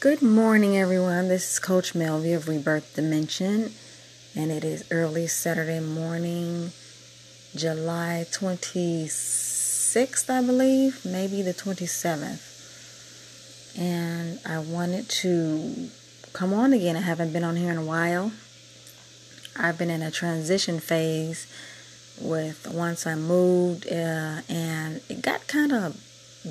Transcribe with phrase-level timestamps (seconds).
[0.00, 1.26] Good morning, everyone.
[1.26, 3.72] This is Coach Melvie of Rebirth Dimension,
[4.32, 6.70] and it is early Saturday morning,
[7.56, 13.74] July 26th, I believe, maybe the 27th.
[13.76, 15.88] And I wanted to
[16.32, 16.94] come on again.
[16.94, 18.30] I haven't been on here in a while.
[19.56, 21.48] I've been in a transition phase
[22.20, 26.00] with once I moved, uh, and it got kind of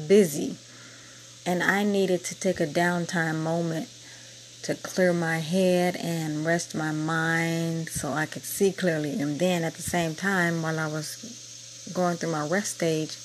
[0.06, 0.58] busy
[1.48, 3.88] and I needed to take a downtime moment
[4.64, 9.18] to clear my head and rest my mind so I could see clearly.
[9.22, 13.16] And then at the same time, while I was going through my rest stage,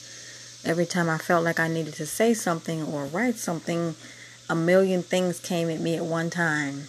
[0.64, 3.96] every time I felt like I needed to say something or write something,
[4.48, 6.84] a million things came at me at one time.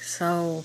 [0.00, 0.64] So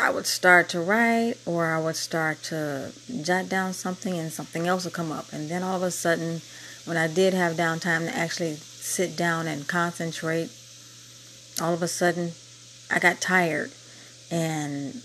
[0.00, 2.90] I would start to write or I would start to
[3.22, 5.32] jot down something and something else would come up.
[5.32, 6.40] And then all of a sudden,
[6.84, 10.50] when I did have downtime to actually sit down and concentrate,
[11.60, 12.32] all of a sudden
[12.90, 13.70] I got tired
[14.30, 15.02] and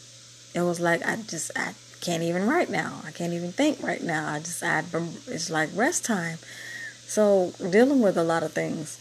[0.53, 3.01] it was like I just I can't even write now.
[3.05, 4.33] I can't even think right now.
[4.33, 4.83] I just I
[5.27, 6.37] it's like rest time.
[7.05, 8.99] So dealing with a lot of things.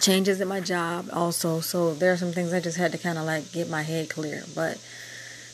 [0.00, 1.60] Changes in my job also.
[1.60, 4.10] So there are some things I just had to kind of like get my head
[4.10, 4.44] clear.
[4.54, 4.78] But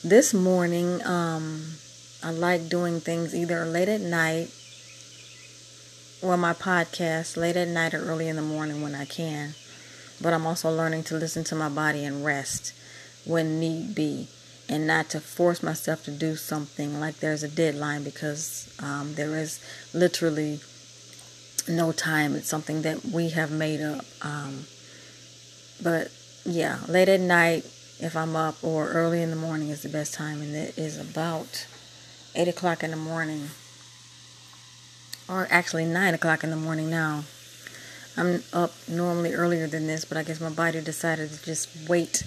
[0.03, 1.75] this morning um
[2.23, 4.51] I like doing things either late at night
[6.23, 9.55] well, my podcast late at night or early in the morning when I can.
[10.21, 12.73] But I'm also learning to listen to my body and rest
[13.25, 14.29] when need be
[14.69, 19.37] and not to force myself to do something like there's a deadline because um, there
[19.37, 19.61] is
[19.93, 20.61] literally
[21.69, 22.37] no time.
[22.37, 24.05] It's something that we have made up.
[24.23, 24.67] Um,
[25.83, 26.13] but
[26.45, 27.65] yeah, late at night,
[27.99, 30.99] if I'm up, or early in the morning is the best time, and it is
[30.99, 31.67] about
[32.35, 33.51] 8 o'clock in the morning
[35.51, 37.25] actually 9 o'clock in the morning now.
[38.17, 42.25] I'm up normally earlier than this, but I guess my body decided to just wait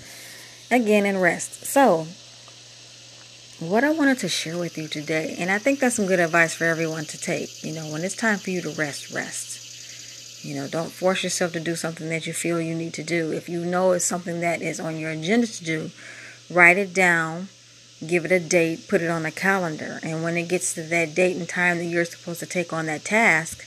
[0.71, 1.65] again and rest.
[1.65, 2.07] So,
[3.59, 6.55] what I wanted to share with you today, and I think that's some good advice
[6.55, 7.63] for everyone to take.
[7.63, 10.43] You know, when it's time for you to rest, rest.
[10.43, 13.31] You know, don't force yourself to do something that you feel you need to do.
[13.31, 15.91] If you know it's something that is on your agenda to do,
[16.51, 17.49] write it down
[18.05, 19.99] give it a date, put it on a calendar.
[20.03, 22.87] And when it gets to that date and time that you're supposed to take on
[22.87, 23.65] that task,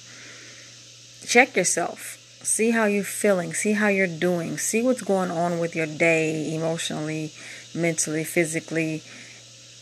[1.26, 2.16] check yourself.
[2.42, 3.52] See how you're feeling.
[3.52, 4.58] See how you're doing.
[4.58, 7.32] See what's going on with your day emotionally,
[7.74, 9.02] mentally, physically.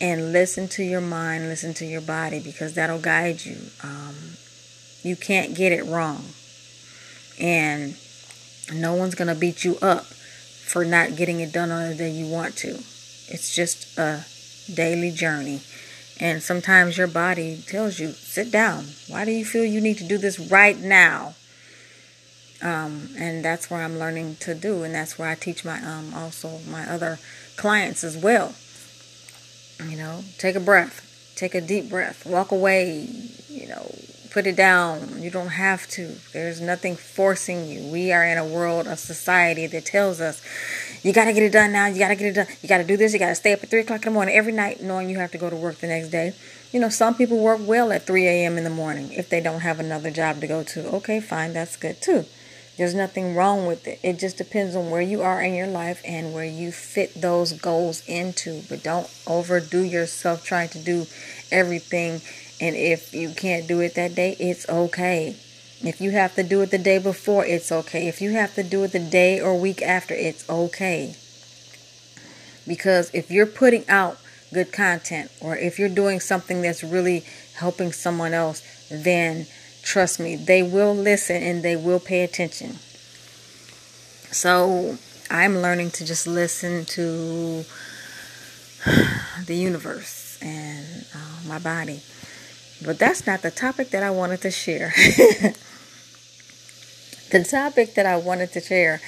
[0.00, 3.56] And listen to your mind, listen to your body because that'll guide you.
[3.82, 4.14] Um,
[5.02, 6.24] you can't get it wrong.
[7.38, 7.96] And
[8.74, 12.10] no one's going to beat you up for not getting it done on the day
[12.10, 12.70] you want to.
[13.28, 14.24] It's just a
[14.72, 15.62] daily journey.
[16.18, 18.86] And sometimes your body tells you, sit down.
[19.08, 21.34] Why do you feel you need to do this right now?
[22.62, 26.14] Um, and that's where I'm learning to do, and that's where I teach my um,
[26.14, 27.18] also my other
[27.56, 28.54] clients as well.
[29.86, 33.08] You know, take a breath, take a deep breath, walk away.
[33.50, 33.94] You know,
[34.30, 35.22] put it down.
[35.22, 36.14] You don't have to.
[36.32, 37.90] There's nothing forcing you.
[37.90, 40.42] We are in a world, a society that tells us
[41.06, 41.86] you got to get it done now.
[41.86, 42.46] You got to get it done.
[42.62, 43.12] You got to do this.
[43.12, 45.18] You got to stay up at 3 o'clock in the morning every night knowing you
[45.18, 46.34] have to go to work the next day.
[46.72, 48.58] You know, some people work well at 3 a.m.
[48.58, 50.88] in the morning if they don't have another job to go to.
[50.96, 51.52] Okay, fine.
[51.52, 52.24] That's good too.
[52.76, 54.00] There's nothing wrong with it.
[54.02, 57.52] It just depends on where you are in your life and where you fit those
[57.52, 58.62] goals into.
[58.68, 61.06] But don't overdo yourself trying to do
[61.52, 62.20] everything.
[62.60, 65.36] And if you can't do it that day, it's okay.
[65.82, 68.08] If you have to do it the day before, it's okay.
[68.08, 71.14] If you have to do it the day or week after, it's okay.
[72.66, 74.18] Because if you're putting out
[74.52, 77.24] good content or if you're doing something that's really
[77.56, 79.46] helping someone else, then
[79.82, 82.78] trust me, they will listen and they will pay attention.
[84.32, 84.98] So
[85.30, 87.64] I'm learning to just listen to
[89.46, 92.00] the universe and uh, my body.
[92.84, 94.92] But that's not the topic that I wanted to share.
[97.30, 99.00] the topic that I wanted to share,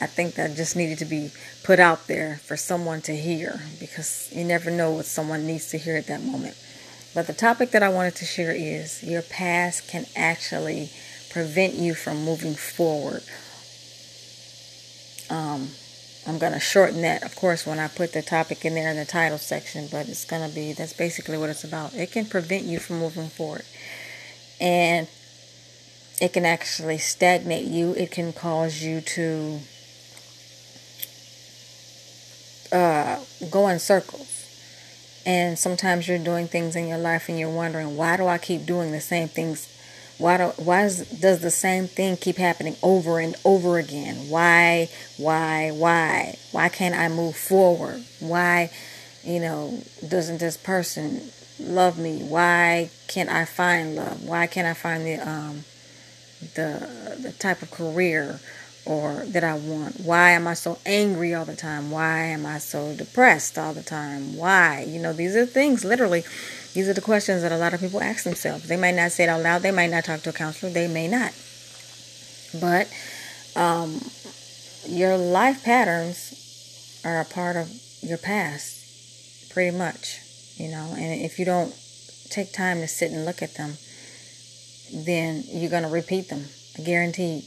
[0.00, 1.30] I think that just needed to be
[1.62, 5.78] put out there for someone to hear because you never know what someone needs to
[5.78, 6.56] hear at that moment.
[7.14, 10.90] But the topic that I wanted to share is your past can actually
[11.30, 13.22] prevent you from moving forward.
[15.28, 15.68] Um,
[16.26, 18.96] I'm going to shorten that, of course, when I put the topic in there in
[18.96, 21.94] the title section, but it's going to be that's basically what it's about.
[21.94, 23.64] It can prevent you from moving forward.
[24.60, 25.08] And
[26.20, 27.92] it can actually stagnate you.
[27.94, 29.60] It can cause you to
[32.72, 33.20] uh,
[33.50, 34.36] go in circles.
[35.26, 38.66] And sometimes you're doing things in your life and you're wondering, why do I keep
[38.66, 39.68] doing the same things
[40.18, 44.28] Why do, why is, does the same thing keep happening over and over again?
[44.28, 46.36] Why, why, why?
[46.52, 48.04] Why can't I move forward?
[48.20, 48.70] Why,
[49.24, 52.22] you know, doesn't this person love me?
[52.22, 54.22] Why can't I find love?
[54.22, 55.64] Why can't I find the um
[56.54, 58.40] the the type of career
[58.86, 60.00] or that I want?
[60.00, 61.90] Why am I so angry all the time?
[61.90, 64.36] Why am I so depressed all the time?
[64.36, 64.84] Why?
[64.88, 66.24] You know, these are things literally
[66.72, 68.68] these are the questions that a lot of people ask themselves.
[68.68, 70.86] They might not say it out loud, they might not talk to a counselor, they
[70.86, 71.32] may not.
[72.60, 72.86] But
[73.56, 74.00] um,
[74.86, 77.68] your life patterns are a part of
[78.02, 80.20] your past, pretty much,
[80.56, 81.74] you know, and if you don't
[82.28, 83.76] take time to sit and look at them,
[84.92, 86.44] then you're going to repeat them.
[86.78, 87.44] I guarantee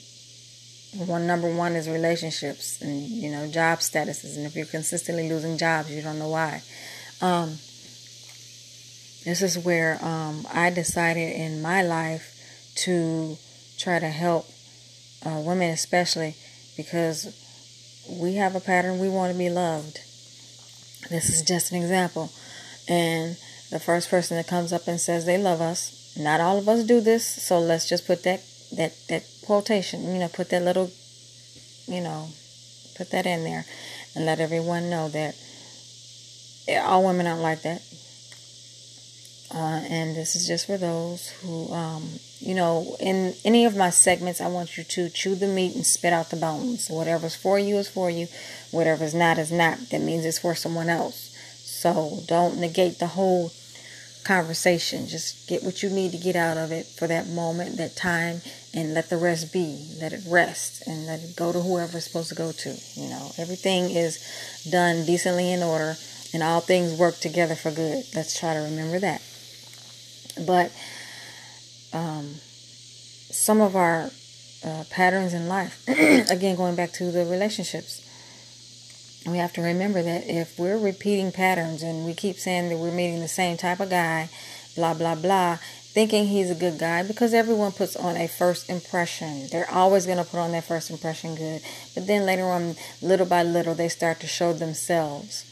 [1.07, 5.57] one number one is relationships and you know job statuses and if you're consistently losing
[5.57, 6.61] jobs you don't know why
[7.19, 7.57] um,
[9.23, 12.33] this is where um, I decided in my life
[12.75, 13.37] to
[13.77, 14.45] try to help
[15.25, 16.35] uh, women, especially
[16.75, 17.33] because
[18.09, 18.99] we have a pattern.
[18.99, 19.99] We want to be loved.
[21.09, 22.29] This is just an example.
[22.89, 23.37] And
[23.71, 26.83] the first person that comes up and says they love us, not all of us
[26.83, 28.41] do this, so let's just put that
[28.75, 30.91] that that quotation, you know, put that little,
[31.87, 32.29] you know,
[32.95, 33.65] put that in there,
[34.15, 35.35] and let everyone know that
[36.83, 37.81] all women aren't like that.
[39.53, 42.03] Uh, and this is just for those who, um,
[42.39, 45.85] you know, in any of my segments, I want you to chew the meat and
[45.85, 46.89] spit out the bones.
[46.89, 48.27] Whatever's for you is for you.
[48.71, 49.77] Whatever's not is not.
[49.91, 51.29] That means it's for someone else.
[51.63, 53.51] So don't negate the whole
[54.23, 55.07] conversation.
[55.07, 58.41] Just get what you need to get out of it for that moment, that time,
[58.73, 59.87] and let the rest be.
[59.99, 62.77] Let it rest and let it go to whoever it's supposed to go to.
[62.95, 64.23] You know, everything is
[64.69, 65.95] done decently in order
[66.33, 68.03] and all things work together for good.
[68.15, 69.21] Let's try to remember that.
[70.45, 70.71] But
[71.93, 72.35] um,
[73.29, 74.09] some of our
[74.65, 78.02] uh, patterns in life, again, going back to the relationships,
[79.25, 82.91] we have to remember that if we're repeating patterns and we keep saying that we're
[82.91, 84.29] meeting the same type of guy,
[84.75, 89.47] blah, blah, blah, thinking he's a good guy because everyone puts on a first impression.
[89.51, 91.61] They're always going to put on their first impression good.
[91.93, 95.49] But then later on, little by little, they start to show themselves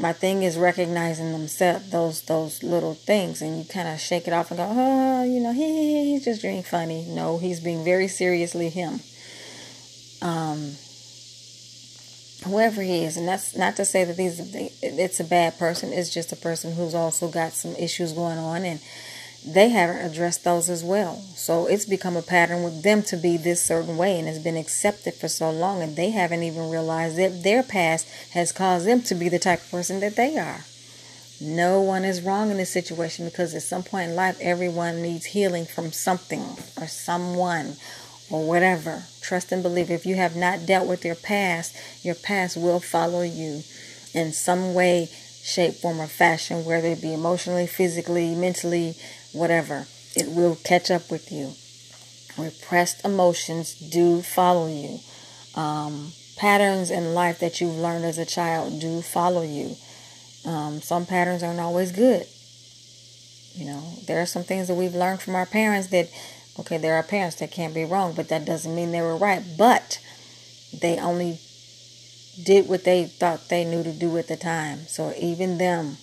[0.00, 4.32] my thing is recognizing themselves those those little things and you kind of shake it
[4.32, 8.08] off and go oh you know he, he's just being funny no he's being very
[8.08, 9.00] seriously him
[10.22, 10.72] um
[12.44, 14.40] whoever he is and that's not to say that these
[14.82, 18.64] it's a bad person it's just a person who's also got some issues going on
[18.64, 18.80] and
[19.44, 21.16] they haven't addressed those as well.
[21.34, 24.56] So it's become a pattern with them to be this certain way and has been
[24.56, 29.02] accepted for so long, and they haven't even realized that their past has caused them
[29.02, 30.64] to be the type of person that they are.
[31.40, 35.26] No one is wrong in this situation because at some point in life, everyone needs
[35.26, 36.44] healing from something
[36.80, 37.76] or someone
[38.32, 39.04] or whatever.
[39.20, 39.90] Trust and believe.
[39.90, 43.62] If you have not dealt with your past, your past will follow you
[44.14, 45.08] in some way,
[45.42, 48.94] shape, form, or fashion, whether it be emotionally, physically, mentally,
[49.32, 49.86] whatever.
[50.16, 51.52] It will catch up with you.
[52.42, 54.98] Repressed emotions do follow you.
[55.54, 59.76] Um, patterns in life that you've learned as a child do follow you.
[60.44, 62.26] Um, some patterns aren't always good.
[63.54, 66.08] You know, there are some things that we've learned from our parents that,
[66.58, 69.42] okay, there are parents that can't be wrong, but that doesn't mean they were right.
[69.56, 70.00] But
[70.72, 71.38] they only
[72.42, 74.86] did what they thought they knew to do at the time.
[74.86, 75.96] So even them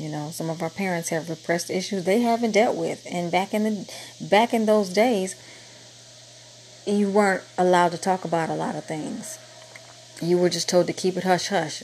[0.00, 3.06] you know, some of our parents have repressed issues they haven't dealt with.
[3.10, 3.92] And back in the
[4.30, 5.34] back in those days,
[6.86, 9.38] you weren't allowed to talk about a lot of things.
[10.22, 11.82] You were just told to keep it hush hush.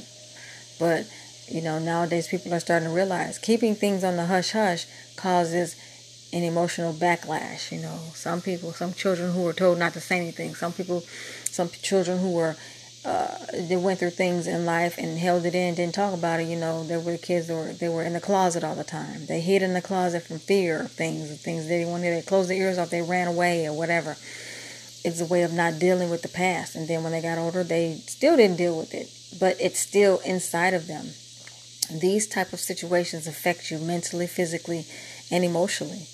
[0.78, 1.10] But,
[1.48, 4.86] you know, nowadays people are starting to realize keeping things on the hush hush
[5.16, 5.76] causes
[6.32, 7.72] an emotional backlash.
[7.72, 11.00] You know, some people, some children who were told not to say anything, some people,
[11.50, 12.56] some children who were
[13.06, 16.48] uh, they went through things in life and held it in, didn't talk about it.
[16.48, 19.26] You know, there were kids that were they were in the closet all the time.
[19.26, 22.10] They hid in the closet from fear of things, of things they wanted.
[22.10, 22.90] They closed their ears off.
[22.90, 24.16] They ran away or whatever.
[25.04, 26.74] It's a way of not dealing with the past.
[26.74, 30.18] And then when they got older, they still didn't deal with it, but it's still
[30.26, 31.06] inside of them.
[32.00, 34.84] These type of situations affect you mentally, physically,
[35.30, 36.08] and emotionally.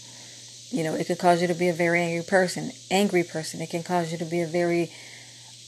[0.73, 2.73] You know, it can cause you to be a very angry person.
[2.91, 3.61] Angry person.
[3.61, 4.91] It can cause you to be a very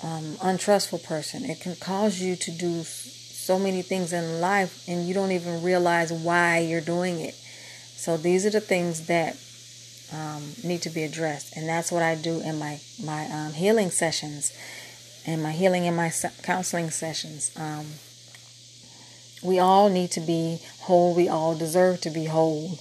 [0.02, 1.44] um, untrustful person.
[1.44, 5.62] It can cause you to do so many things in life and you don't even
[5.62, 7.34] realize why you're doing it.
[7.34, 9.36] So these are the things that
[10.12, 13.90] um, need to be addressed, and that's what I do in my my um, healing
[13.90, 14.52] sessions,
[15.26, 17.50] and my healing and my counseling sessions.
[17.56, 17.86] Um,
[19.42, 21.14] we all need to be whole.
[21.14, 22.78] We all deserve to be whole,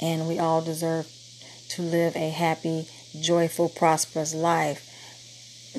[0.00, 1.06] and we all deserve
[1.70, 2.86] to live a happy,
[3.20, 4.90] joyful, prosperous life.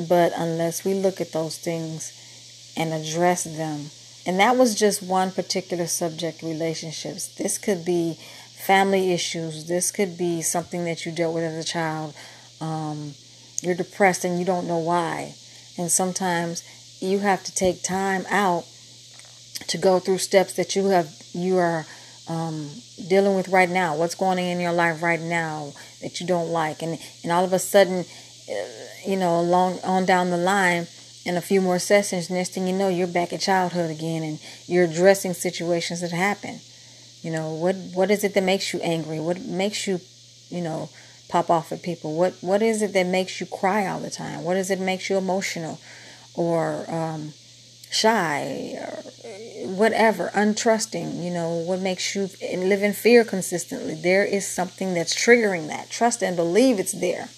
[0.10, 3.90] But unless we look at those things and address them,
[4.26, 7.28] and that was just one particular subject relationships.
[7.36, 8.18] This could be
[8.66, 9.66] family issues.
[9.66, 12.16] This could be something that you dealt with as a child.
[12.60, 13.14] Um,
[13.62, 15.36] you're depressed and you don't know why.
[15.78, 16.64] And sometimes
[17.00, 18.66] you have to take time out
[19.68, 21.86] to go through steps that you have you are
[22.28, 22.70] um,
[23.08, 23.96] dealing with right now.
[23.96, 27.44] What's going on in your life right now that you don't like, and and all
[27.44, 28.06] of a sudden,
[28.50, 28.54] uh,
[29.06, 30.88] you know, along on down the line,
[31.26, 34.40] in a few more sessions, next thing you know, you're back in childhood again, and
[34.68, 36.60] you're addressing situations that happen.
[37.22, 39.20] You know, what what is it that makes you angry?
[39.20, 40.00] What makes you,
[40.50, 40.90] you know,
[41.28, 42.16] pop off at people?
[42.16, 44.44] What what is it that makes you cry all the time?
[44.44, 45.80] What is it that makes you emotional,
[46.36, 47.34] or um,
[47.92, 49.04] shy, or
[49.68, 51.24] whatever, untrusting?
[51.24, 53.96] You know, what makes you live in fear consistently?
[53.96, 55.90] There is something that's triggering that.
[55.90, 57.30] Trust and believe it's there.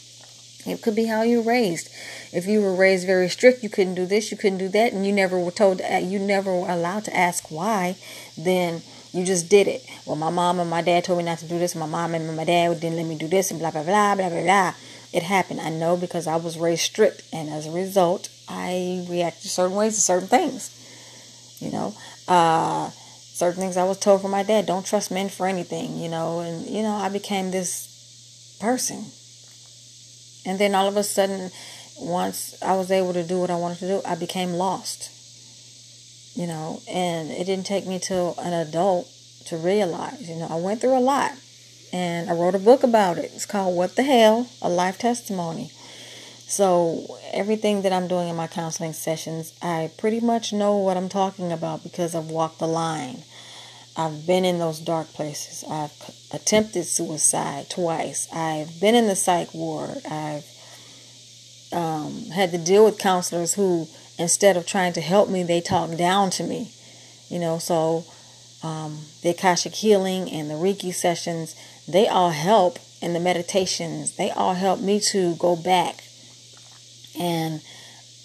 [0.65, 1.89] It could be how you were raised.
[2.33, 5.05] If you were raised very strict, you couldn't do this, you couldn't do that, and
[5.05, 7.95] you never were told, uh, you never were allowed to ask why,
[8.37, 8.81] then
[9.13, 9.85] you just did it.
[10.05, 11.73] Well, my mom and my dad told me not to do this.
[11.73, 14.29] My mom and my dad didn't let me do this, and blah, blah, blah, blah,
[14.29, 14.73] blah, blah.
[15.17, 15.59] It happened.
[15.59, 19.95] I know because I was raised strict, and as a result, I reacted certain ways
[19.95, 20.61] to certain things.
[21.59, 21.95] You know,
[22.27, 26.09] uh, certain things I was told from my dad don't trust men for anything, you
[26.09, 29.05] know, and, you know, I became this person
[30.47, 31.51] and then all of a sudden,
[31.99, 35.11] once I was able to do what I wanted to do, I became lost.
[36.37, 39.09] You know, and it didn't take me till an adult
[39.47, 41.31] to realize, you know, I went through a lot.
[41.93, 43.31] And I wrote a book about it.
[43.33, 44.49] It's called What the Hell?
[44.61, 45.71] A Life Testimony.
[46.47, 51.09] So, everything that I'm doing in my counseling sessions, I pretty much know what I'm
[51.09, 53.23] talking about because I've walked the line.
[53.97, 55.63] I've been in those dark places.
[55.69, 55.91] I've
[56.31, 58.31] attempted suicide twice.
[58.31, 59.97] I've been in the psych ward.
[60.09, 60.45] I've
[61.73, 65.97] um, had to deal with counselors who, instead of trying to help me, they talk
[65.97, 66.71] down to me.
[67.29, 68.05] You know, so
[68.63, 71.55] um, the Akashic healing and the Reiki sessions,
[71.87, 76.03] they all help, and the meditations, they all help me to go back
[77.19, 77.61] and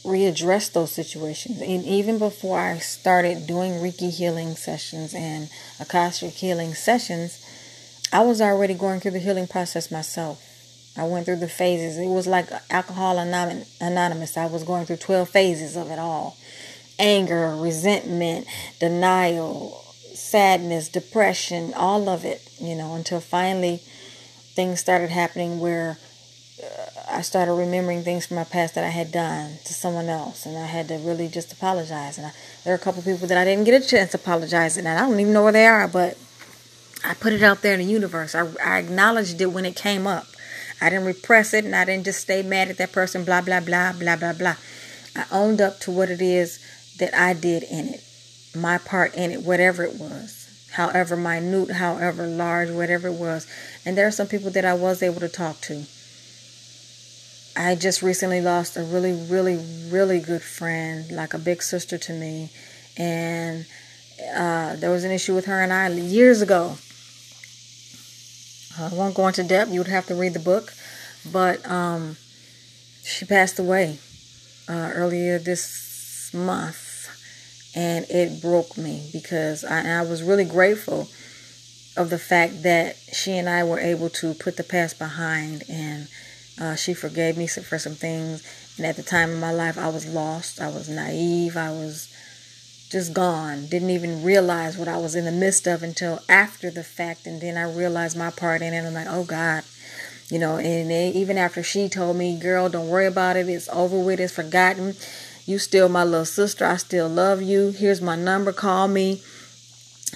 [0.04, 1.60] readdress those situations.
[1.60, 5.48] And even before I started doing Reiki healing sessions and
[5.78, 7.38] Akashic healing sessions,
[8.12, 10.42] I was already going through the healing process myself.
[10.96, 11.96] I went through the phases.
[11.96, 14.36] It was like Alcohol Anonymous.
[14.36, 16.36] I was going through 12 phases of it all
[16.98, 18.46] anger, resentment,
[18.78, 19.82] denial,
[20.32, 23.82] sadness, depression, all of it, you know, until finally
[24.56, 25.98] things started happening where
[26.62, 30.46] uh, I started remembering things from my past that I had done to someone else,
[30.46, 32.16] and I had to really just apologize.
[32.16, 32.32] And I,
[32.64, 35.00] there are a couple people that I didn't get a chance to apologize, and I
[35.00, 36.16] don't even know where they are, but
[37.04, 38.34] I put it out there in the universe.
[38.34, 40.26] I, I acknowledged it when it came up.
[40.80, 43.60] I didn't repress it, and I didn't just stay mad at that person, blah, blah,
[43.60, 44.56] blah, blah, blah, blah.
[45.14, 46.58] I owned up to what it is
[46.96, 48.02] that I did in it,
[48.54, 53.46] my part in it, whatever it was, however minute, however large, whatever it was.
[53.84, 55.84] And there are some people that I was able to talk to
[57.54, 62.12] I just recently lost a really, really, really good friend, like a big sister to
[62.12, 62.50] me.
[62.96, 63.66] And
[64.34, 66.76] uh, there was an issue with her and I years ago.
[68.78, 69.70] I won't go into depth.
[69.70, 70.72] You would have to read the book.
[71.30, 72.16] But um,
[73.04, 73.98] she passed away
[74.68, 76.91] uh, earlier this month.
[77.74, 81.08] And it broke me because I, I was really grateful
[81.96, 86.08] of the fact that she and I were able to put the past behind and
[86.60, 88.42] uh, she forgave me for some things.
[88.76, 90.60] And at the time in my life, I was lost.
[90.60, 91.56] I was naive.
[91.56, 92.08] I was
[92.90, 93.66] just gone.
[93.66, 97.26] Didn't even realize what I was in the midst of until after the fact.
[97.26, 98.86] And then I realized my part in it.
[98.86, 99.64] I'm like, oh God.
[100.30, 103.48] You know, and even after she told me, girl, don't worry about it.
[103.48, 104.20] It's over with.
[104.20, 104.94] It's forgotten.
[105.44, 106.64] You still my little sister.
[106.64, 107.70] I still love you.
[107.70, 108.52] Here's my number.
[108.52, 109.22] Call me.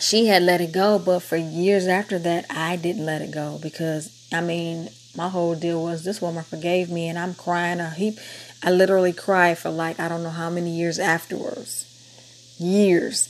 [0.00, 0.98] She had let it go.
[0.98, 5.54] But for years after that, I didn't let it go because, I mean, my whole
[5.54, 8.18] deal was this woman forgave me and I'm crying a heap.
[8.62, 12.56] I literally cried for like I don't know how many years afterwards.
[12.58, 13.28] Years.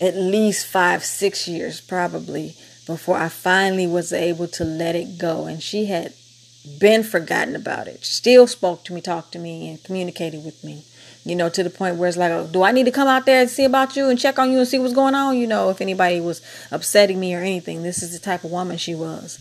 [0.00, 2.54] At least five, six years probably
[2.86, 5.46] before I finally was able to let it go.
[5.46, 6.14] And she had
[6.78, 8.04] been forgotten about it.
[8.04, 10.84] Still spoke to me, talked to me, and communicated with me.
[11.28, 13.26] You know, to the point where it's like, oh, do I need to come out
[13.26, 15.36] there and see about you and check on you and see what's going on?
[15.36, 17.82] You know, if anybody was upsetting me or anything.
[17.82, 19.38] This is the type of woman she was.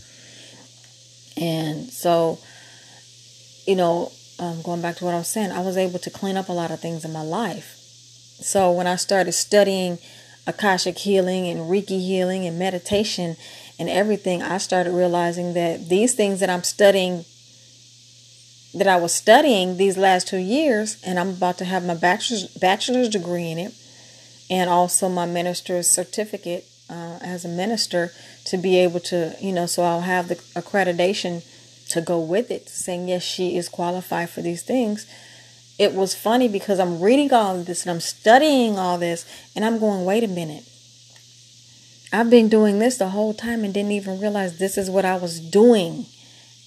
[1.38, 2.40] And so,
[3.66, 6.36] you know, um, going back to what I was saying, I was able to clean
[6.36, 7.76] up a lot of things in my life.
[8.40, 9.98] So when I started studying
[10.46, 13.38] Akashic healing and Reiki healing and meditation,
[13.80, 17.26] and everything, I started realizing that these things that I'm studying,
[18.78, 22.48] that I was studying these last two years, and I'm about to have my bachelor's
[22.58, 23.74] bachelor's degree in it,
[24.50, 28.12] and also my minister's certificate uh, as a minister
[28.46, 31.44] to be able to, you know, so I'll have the accreditation
[31.90, 35.06] to go with it, saying yes, she is qualified for these things.
[35.78, 39.64] It was funny because I'm reading all of this and I'm studying all this, and
[39.64, 40.64] I'm going, wait a minute.
[42.12, 45.18] I've been doing this the whole time and didn't even realize this is what I
[45.18, 46.06] was doing.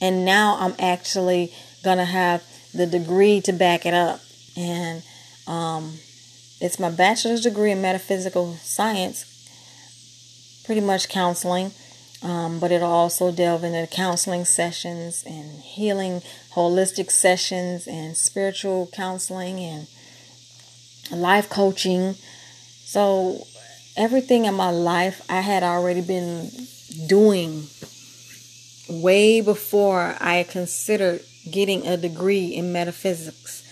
[0.01, 1.53] And now I'm actually
[1.83, 2.43] to have
[2.75, 4.21] the degree to back it up.
[4.57, 5.03] And
[5.47, 5.95] um,
[6.61, 9.25] it's my bachelor's degree in metaphysical science,
[10.65, 11.73] pretty much counseling.
[12.23, 16.21] Um, but it'll also delve into counseling sessions and healing,
[16.53, 19.87] holistic sessions, and spiritual counseling and
[21.11, 22.15] life coaching.
[22.85, 23.47] So
[23.97, 26.51] everything in my life I had already been
[27.07, 27.69] doing
[28.89, 33.67] way before I considered getting a degree in metaphysics,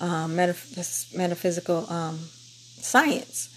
[0.00, 3.48] um, metaph- metaphysical um, science.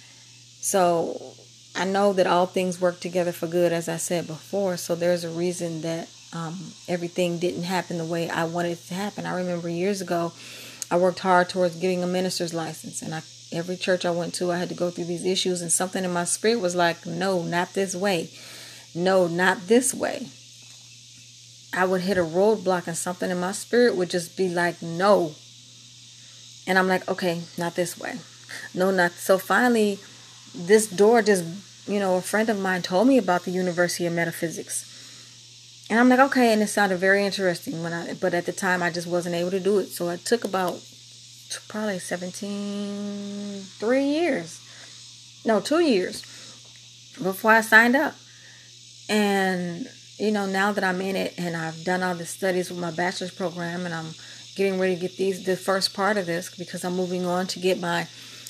[0.62, 1.34] So
[1.76, 4.78] I know that all things work together for good, as I said before.
[4.78, 6.58] So there's a reason that um,
[6.88, 9.26] everything didn't happen the way I wanted it to happen.
[9.26, 10.34] I remember years ago,
[10.92, 14.52] I worked hard towards getting a minister's license, and I every church I went to,
[14.52, 17.42] I had to go through these issues, and something in my spirit was like, no,
[17.42, 18.30] not this way.
[18.94, 20.28] No, not this way.
[21.76, 25.34] I would hit a roadblock, and something in my spirit would just be like, no.
[26.66, 28.16] And I'm like, okay, not this way.
[28.74, 29.12] No, not.
[29.12, 30.00] So finally,
[30.56, 31.44] this door just,
[31.88, 34.94] you know, a friend of mine told me about the University of Metaphysics.
[35.90, 38.82] And I'm like, okay, and it sounded very interesting when I, but at the time
[38.82, 39.88] I just wasn't able to do it.
[39.88, 40.82] So it took about
[41.68, 44.62] probably 17, three years.
[45.46, 46.22] No, two years
[47.22, 48.16] before I signed up.
[49.08, 49.88] And,
[50.18, 52.92] you know, now that I'm in it and I've done all the studies with my
[52.92, 54.14] bachelor's program and I'm
[54.56, 57.60] getting ready to get these, the first part of this because I'm moving on to
[57.60, 58.08] get my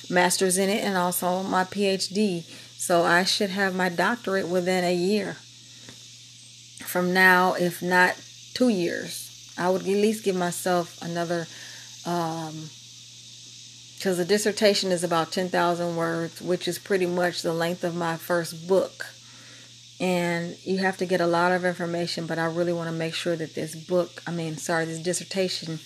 [0.10, 2.44] master's in it and also my PhD.
[2.78, 5.38] So I should have my doctorate within a year
[6.86, 8.16] from now, if not
[8.54, 9.54] two years.
[9.58, 11.48] I would at least give myself another
[12.06, 12.70] um,
[13.96, 18.18] because the dissertation is about 10,000 words, which is pretty much the length of my
[18.18, 19.15] first book.
[20.06, 23.16] And you have to get a lot of information, but I really want to make
[23.16, 25.80] sure that this book, I mean, sorry, this dissertation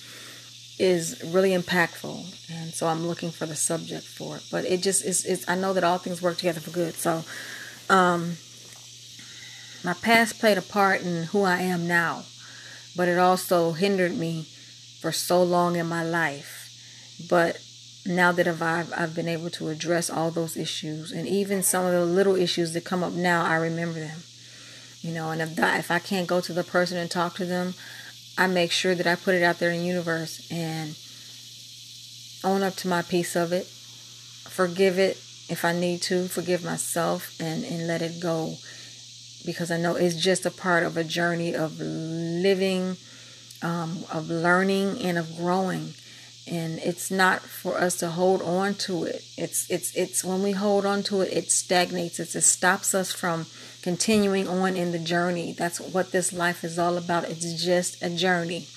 [0.78, 2.52] is really impactful.
[2.52, 4.44] And so I'm looking for the subject for it.
[4.52, 6.96] But it just is, it's, I know that all things work together for good.
[6.96, 7.24] So,
[7.90, 8.36] um,
[9.86, 12.24] my past played a part in who I am now,
[12.98, 14.48] but it also hindered me
[15.00, 16.76] for so long in my life.
[17.30, 17.62] But
[18.10, 21.92] now that I've, I've been able to address all those issues and even some of
[21.92, 24.20] the little issues that come up now, I remember them.
[25.02, 27.46] You know, and if, that, if I can't go to the person and talk to
[27.46, 27.76] them,
[28.38, 30.98] I make sure that I put it out there in the universe and
[32.44, 35.18] own up to my piece of it, forgive it
[35.48, 38.56] if I need to, forgive myself and, and let it go
[39.46, 42.98] because I know it's just a part of a journey of living,
[43.62, 45.94] um, of learning, and of growing
[46.50, 49.24] and it's not for us to hold on to it.
[49.38, 52.20] It's it's it's when we hold on to it it stagnates.
[52.20, 53.46] It, it stops us from
[53.82, 55.54] continuing on in the journey.
[55.54, 57.30] That's what this life is all about.
[57.30, 58.68] It's just a journey.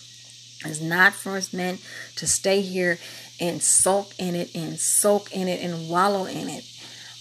[0.64, 1.80] It's not for us meant
[2.16, 2.98] to stay here
[3.40, 6.64] and sulk in it and soak in it and wallow in it.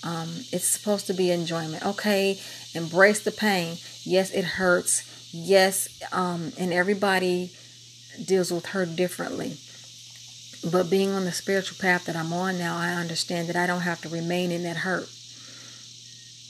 [0.04, 1.86] Um, it's supposed to be enjoyment.
[1.86, 2.40] Okay
[2.74, 3.78] embrace the pain.
[4.04, 5.30] Yes it hurts.
[5.34, 7.52] Yes um, and everybody
[8.26, 9.58] deals with hurt differently
[10.70, 13.82] but being on the spiritual path that I'm on now, I understand that I don't
[13.82, 15.10] have to remain in that hurt.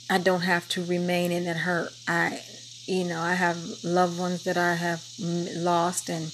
[0.09, 1.93] I don't have to remain in that hurt.
[2.07, 2.41] I,
[2.85, 6.33] you know, I have loved ones that I have lost and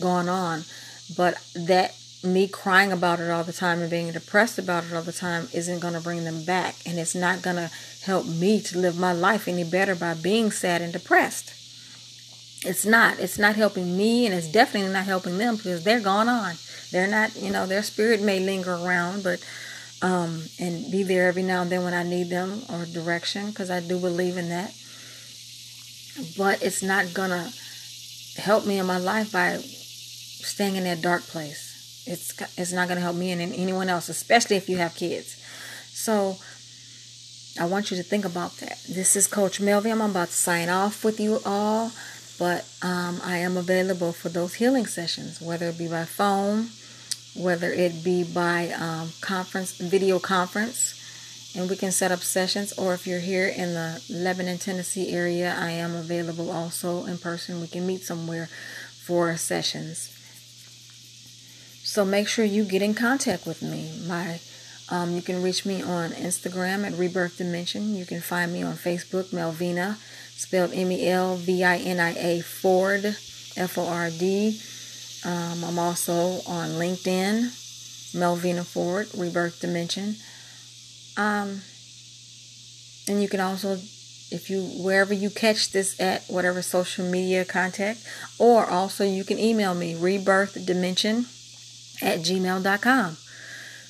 [0.00, 0.64] gone on,
[1.16, 5.02] but that me crying about it all the time and being depressed about it all
[5.02, 7.70] the time isn't going to bring them back, and it's not going to
[8.04, 11.55] help me to live my life any better by being sad and depressed.
[12.66, 13.18] It's not.
[13.20, 16.54] It's not helping me, and it's definitely not helping them because they're gone on.
[16.90, 19.44] They're not, you know, their spirit may linger around, but
[20.02, 23.70] um, and be there every now and then when I need them or direction, because
[23.70, 24.74] I do believe in that.
[26.36, 27.50] But it's not gonna
[28.36, 32.04] help me in my life by staying in that dark place.
[32.06, 35.36] It's it's not gonna help me and anyone else, especially if you have kids.
[35.92, 36.36] So
[37.58, 38.78] I want you to think about that.
[38.88, 39.92] This is Coach Melvin.
[39.92, 41.90] I'm about to sign off with you all.
[42.38, 46.68] But um, I am available for those healing sessions, whether it be by phone,
[47.34, 52.72] whether it be by um, conference, video conference, and we can set up sessions.
[52.74, 57.60] Or if you're here in the Lebanon, Tennessee area, I am available also in person.
[57.60, 58.48] We can meet somewhere
[59.04, 60.12] for sessions.
[61.82, 63.98] So make sure you get in contact with me.
[64.06, 64.40] My
[64.88, 67.96] um, you can reach me on Instagram at Rebirth Dimension.
[67.96, 69.96] You can find me on Facebook, Melvinia,
[70.36, 74.60] spelled M E L V I N I A Ford, F O R D.
[75.24, 77.50] Um, I'm also on LinkedIn,
[78.14, 80.16] Melvinia Ford, Rebirth Dimension.
[81.16, 81.62] Um,
[83.08, 83.72] and you can also,
[84.30, 88.00] if you wherever you catch this at, whatever social media contact,
[88.38, 91.24] or also you can email me, rebirthdimension
[92.02, 93.16] at gmail.com.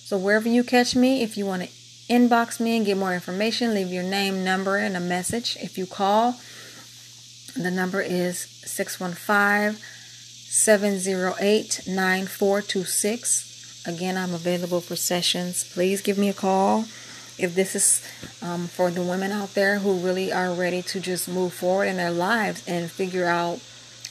[0.05, 1.69] So wherever you catch me, if you want to
[2.09, 5.57] inbox me and get more information, leave your name, number, and a message.
[5.61, 6.39] If you call,
[7.57, 9.81] the number is 615
[10.49, 13.85] 708 9426.
[13.87, 15.65] Again, I'm available for sessions.
[15.65, 16.87] Please give me a call.
[17.39, 18.03] If this is
[18.43, 21.99] um, for the women out there who really are ready to just move forward in
[21.99, 23.61] their lives and figure out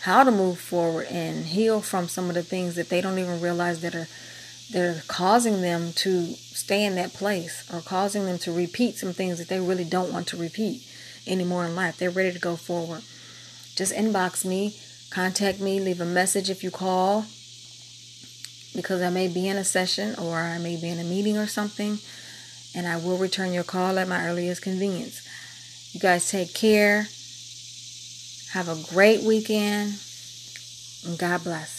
[0.01, 3.41] how to move forward and heal from some of the things that they don't even
[3.41, 4.07] realize that are
[4.71, 9.37] they're causing them to stay in that place or causing them to repeat some things
[9.37, 10.83] that they really don't want to repeat
[11.27, 11.97] anymore in life.
[11.97, 13.01] They're ready to go forward.
[13.75, 14.75] Just inbox me,
[15.09, 17.25] contact me, leave a message if you call
[18.75, 21.47] because I may be in a session or I may be in a meeting or
[21.47, 21.99] something
[22.75, 25.21] and I will return your call at my earliest convenience.
[25.93, 27.07] You guys take care.
[28.51, 29.99] Have a great weekend
[31.05, 31.74] and God bless.